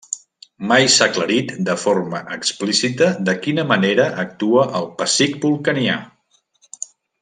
[0.69, 6.03] Mai s'ha aclarit de forma explícita de quina manera actua el pessic vulcanià.